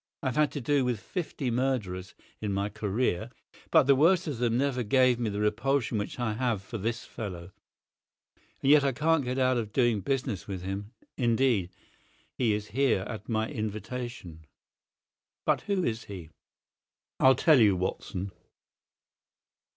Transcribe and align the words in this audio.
I've 0.23 0.35
had 0.35 0.51
to 0.53 0.61
do 0.61 0.83
with 0.83 0.99
fifty 0.99 1.51
murderers 1.51 2.15
in 2.41 2.51
my 2.53 2.69
career, 2.69 3.29
but 3.69 3.83
the 3.83 3.93
worst 3.93 4.25
of 4.25 4.39
them 4.39 4.57
never 4.57 4.81
gave 4.81 5.19
me 5.19 5.29
the 5.29 5.39
repulsion 5.41 5.99
which 5.99 6.17
I 6.17 6.33
have 6.33 6.63
for 6.63 6.79
this 6.79 7.05
fellow. 7.05 7.51
And 8.63 8.71
yet 8.71 8.83
I 8.83 8.93
can't 8.93 9.23
get 9.23 9.37
out 9.37 9.57
of 9.57 9.71
doing 9.71 10.01
business 10.01 10.47
with 10.47 10.63
him—indeed, 10.63 11.69
he 12.35 12.51
is 12.53 12.69
here 12.69 13.01
at 13.01 13.29
my 13.29 13.47
invitation." 13.49 14.47
"But 15.45 15.61
who 15.69 15.83
is 15.83 16.05
he?" 16.05 16.31
"I'll 17.19 17.35
tell 17.35 17.59
you, 17.59 17.75
Watson. 17.75 18.31